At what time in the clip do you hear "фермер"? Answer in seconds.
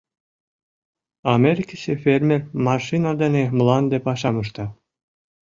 2.03-2.41